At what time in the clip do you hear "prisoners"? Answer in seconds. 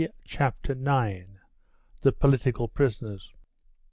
2.69-3.33